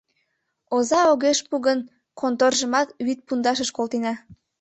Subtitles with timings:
[0.75, 1.79] Оза огеш пу гын,
[2.19, 4.13] конторыжымат вӱд пундашыш колтена.